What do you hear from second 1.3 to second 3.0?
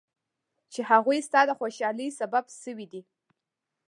د خوشحالۍ سبب شوي